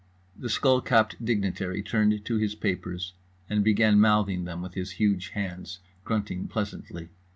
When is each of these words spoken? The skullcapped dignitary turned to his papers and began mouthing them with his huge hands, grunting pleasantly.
The 0.35 0.47
skullcapped 0.49 1.23
dignitary 1.23 1.83
turned 1.83 2.25
to 2.25 2.37
his 2.37 2.55
papers 2.55 3.13
and 3.47 3.63
began 3.63 3.99
mouthing 3.99 4.45
them 4.45 4.63
with 4.63 4.73
his 4.73 4.93
huge 4.93 5.27
hands, 5.29 5.77
grunting 6.03 6.47
pleasantly. 6.47 7.09